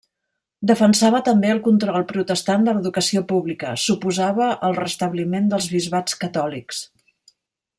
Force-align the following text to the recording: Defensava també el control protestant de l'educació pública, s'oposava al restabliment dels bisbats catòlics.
Defensava 0.69 1.19
també 1.25 1.51
el 1.55 1.59
control 1.67 2.05
protestant 2.11 2.65
de 2.67 2.73
l'educació 2.77 3.23
pública, 3.33 3.75
s'oposava 3.83 4.49
al 4.69 4.75
restabliment 4.79 5.53
dels 5.53 5.69
bisbats 5.75 6.19
catòlics. 6.25 6.81